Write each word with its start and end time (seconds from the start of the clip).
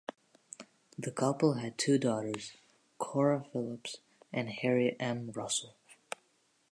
The 0.97 1.11
couple 1.11 1.53
had 1.59 1.77
two 1.77 1.99
daughters, 1.99 2.53
Cora 2.97 3.45
Phillips 3.53 3.97
and 4.33 4.49
Harriet 4.49 4.97
M. 4.99 5.29
Russell. 5.33 5.75